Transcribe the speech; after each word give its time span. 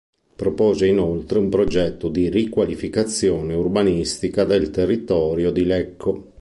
Propose 0.35 0.87
inoltre 0.87 1.37
un 1.37 1.49
progetto 1.49 2.09
di 2.09 2.27
riqualificazione 2.27 3.53
urbanistica 3.53 4.45
del 4.45 4.71
territorio 4.71 5.51
di 5.51 5.63
Lecco. 5.63 6.27